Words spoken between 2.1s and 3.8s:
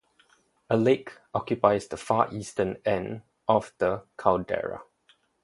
eastern end of